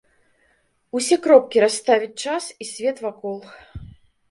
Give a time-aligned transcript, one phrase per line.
[0.99, 3.39] Усе кропкі расставіць час і свет вакол.